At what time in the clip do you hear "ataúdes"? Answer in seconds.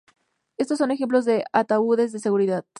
1.53-2.11